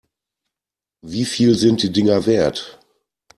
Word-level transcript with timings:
Wie 1.05 1.25
viel 1.25 1.53
sind 1.53 1.83
die 1.83 1.91
Dinger 1.91 2.25
wert? 2.25 2.79